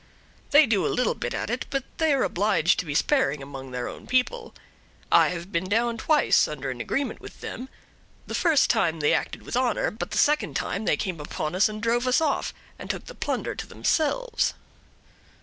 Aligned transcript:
"They 0.49 0.65
do 0.65 0.83
a 0.83 0.89
little 0.89 1.15
at 1.23 1.51
it; 1.51 1.67
but 1.69 1.83
they 1.99 2.11
are 2.11 2.23
obliged 2.23 2.79
to 2.79 2.87
be 2.87 2.95
sparing 2.95 3.43
among 3.43 3.69
their 3.69 3.87
own 3.87 4.07
people. 4.07 4.55
I 5.11 5.27
have 5.27 5.51
been 5.51 5.69
down 5.69 5.99
twice, 5.99 6.47
under 6.47 6.71
an 6.71 6.81
agreement 6.81 7.21
with 7.21 7.41
them: 7.41 7.69
the 8.25 8.33
first 8.33 8.71
time 8.71 8.99
they 8.99 9.13
acted 9.13 9.43
with 9.43 9.55
honor; 9.55 9.91
but 9.91 10.09
the 10.09 10.17
second 10.17 10.57
they 10.87 10.97
came 10.97 11.19
upon 11.19 11.53
us 11.53 11.69
and 11.69 11.83
drove 11.83 12.07
us 12.07 12.19
off, 12.19 12.51
and 12.79 12.89
took 12.89 13.05
the 13.05 13.13
plunder 13.13 13.53
to 13.53 13.67
themselves." 13.67 14.55